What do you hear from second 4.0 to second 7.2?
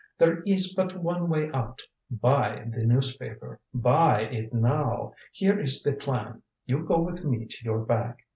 it now. Here is the plan you go